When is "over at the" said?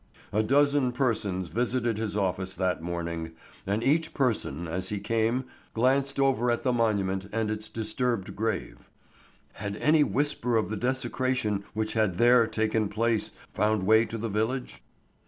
6.19-6.73